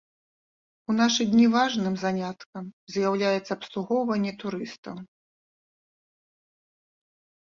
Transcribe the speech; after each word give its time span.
У 0.91 0.93
нашы 0.99 1.25
дні 1.33 1.43
важным 1.55 1.97
заняткам 2.03 2.63
з'яўляецца 2.93 3.51
абслугоўванне 3.57 4.33
турыстаў. 4.45 4.97